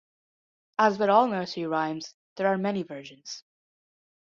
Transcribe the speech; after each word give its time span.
As 0.79 0.97
with 0.97 1.09
all 1.09 1.27
nursery 1.27 1.67
rhymes, 1.67 2.15
there 2.35 2.47
are 2.47 2.57
many 2.57 2.81
versions. 2.81 3.43